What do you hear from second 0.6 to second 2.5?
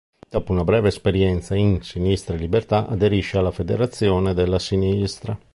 breve esperienza in Sinistra e